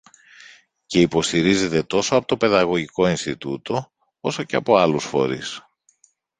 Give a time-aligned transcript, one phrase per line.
[0.85, 5.61] και υποστηρίζεται τόσο από το Παιδαγωγικό Ινστιτούτο, όσο και από άλλους φορείς